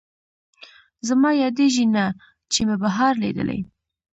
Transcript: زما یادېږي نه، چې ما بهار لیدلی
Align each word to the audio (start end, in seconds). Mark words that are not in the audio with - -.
زما 1.07 1.29
یادېږي 1.43 1.85
نه، 1.95 2.05
چې 2.51 2.59
ما 2.67 2.75
بهار 2.83 3.13
لیدلی 3.23 3.59